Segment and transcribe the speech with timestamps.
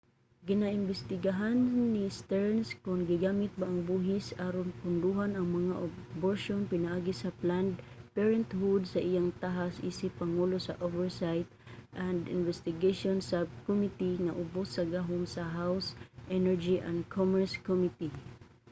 [0.47, 1.57] ginaimbestigahan
[1.93, 5.73] ni stearns kon gigamit ba ang buhis aron pondohan ang mga
[6.15, 7.75] aborsyon pinaagi sa planned
[8.17, 11.47] parenthood sa iyang tahas isip pangulo sa oversight
[12.07, 15.87] and investigations subcommittee nga ubos sa gahom sa house
[16.37, 18.11] energy and commerce committee